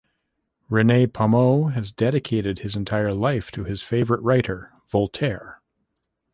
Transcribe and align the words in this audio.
René 0.67 1.05
Pomeau 1.05 1.71
has 1.75 1.91
dedicated 1.91 2.57
his 2.57 2.75
entire 2.75 3.13
life 3.13 3.51
to 3.51 3.65
his 3.65 3.83
favorite 3.83 4.23
writer, 4.23 4.71
Voltaire. 4.87 5.61